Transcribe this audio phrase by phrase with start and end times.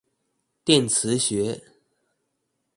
[0.65, 1.63] 電磁學